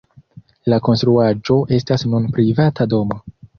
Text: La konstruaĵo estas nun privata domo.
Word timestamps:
La 0.73 0.79
konstruaĵo 0.87 1.59
estas 1.79 2.09
nun 2.15 2.27
privata 2.39 2.91
domo. 2.97 3.23